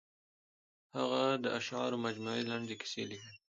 هغه 0.97 1.23
د 1.43 1.45
اشعارو 1.59 1.97
مجموعې، 2.05 2.47
لنډې 2.51 2.75
کیسې 2.81 3.01
لیکلي. 3.11 3.39